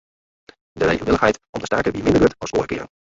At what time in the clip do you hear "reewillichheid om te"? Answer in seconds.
0.87-1.65